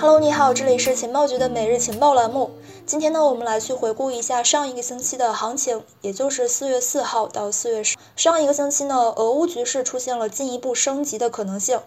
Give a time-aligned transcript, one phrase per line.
[0.00, 2.52] Hello，你好，这里是情报局的每日情报栏目。
[2.86, 7.98] 今天呢，我们来去回顾一下上一个星期的行情，也就是四月四号到四月十。
[8.16, 11.82] 上一个星期呢，俄乌局势出现了进一步升级的可能性。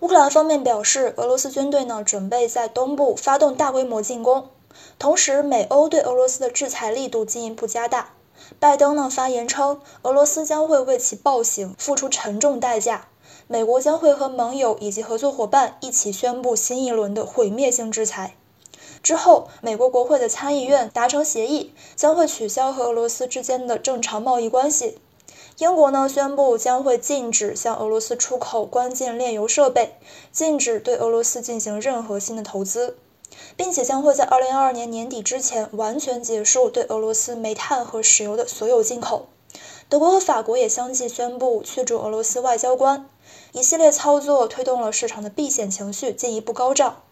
[0.00, 4.48] 乌克兰方面表示，俄罗斯军队呢准备在东部发动大规模进攻，
[4.98, 8.14] 同时美欧对俄罗斯的制裁力度进一步加大。
[8.58, 13.08] 拜登呢发言称，俄罗斯将会为其暴行付出沉重代价。
[13.46, 18.34] 美国将会和盟友以及合作伙伴一起宣布新一轮的毁灭性制裁。
[19.02, 24.98] 之后，美国国会的参议院达成协议，将会取消和俄罗斯之间的正常贸易关系。
[25.58, 29.96] 英国呢宣布将会禁止向俄罗斯出口关键炼油设备，
[30.30, 32.96] 禁止对俄罗斯进行任何新的投资，
[33.56, 39.26] 并且将会在2022年年底之前完全结束对俄罗斯煤炭和石油的所有进口。
[39.88, 43.08] 德国和法国也相继宣布驱逐俄罗斯外交官。
[43.52, 47.02] 一系列操作推动了市场的避险情绪进一步高涨。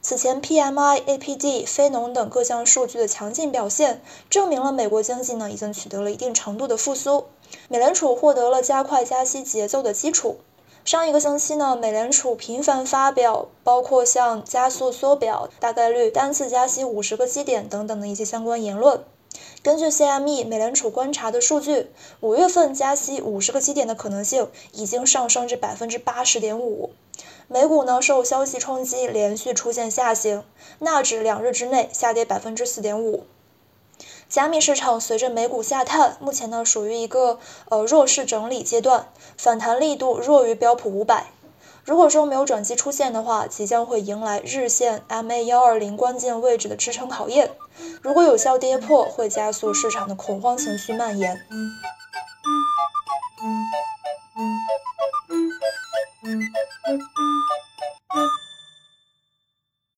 [0.00, 7.26] 此前，PMI、APD、非农等各项数据的强劲表现，证明了美国经济呢已经取得了一定程度的复苏。
[7.68, 10.38] 美联储获得了加快加息节奏的基础。
[10.84, 19.02] 上一个星期呢，美联储频繁发表包括像加速缩表、大概率单次加息五十个基点等等的一些相关言论。
[19.62, 21.90] 根据 CME 美联储观察的数据，
[22.20, 26.90] 五月份加息五十个基点的可能性已经上升至百分之八十点五。
[27.48, 30.44] 美股呢受消息冲击，连续出现下行，
[30.80, 33.24] 纳指两日之内下跌百分之四点五。
[34.28, 41.26] 加密市场随着美股下探，目前呢属于一个呃弱势整理阶段，反弹力度弱于标普五百。
[41.84, 47.50] 如果说没有转机出现的话，即将会迎来日线 MA 幺二零关键位置的支撑考验。
[48.00, 51.38] 如果有效跌破，会加速市场的恐慌情绪蔓延。